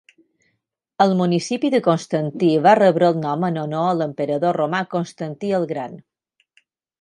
El 1.03 1.11
municipi 1.17 1.69
de 1.75 1.81
Constantí 1.87 2.49
va 2.67 2.73
rebre 2.79 3.09
el 3.13 3.19
nom 3.25 3.45
en 3.51 3.59
honor 3.65 3.91
a 3.91 3.93
l'emperador 3.99 4.59
romà 4.63 4.81
Constantí 4.97 5.53
el 5.61 5.69
Gran. 5.75 6.01